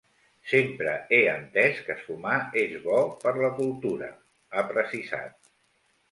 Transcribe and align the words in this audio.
Sempre 0.51 0.93
he 1.17 1.17
entès 1.33 1.81
que 1.89 1.97
sumar 1.99 2.37
és 2.61 2.73
bo 2.85 3.01
per 3.25 3.33
la 3.41 3.51
cultura, 3.59 4.09
ha 4.55 4.63
precisat. 4.71 5.37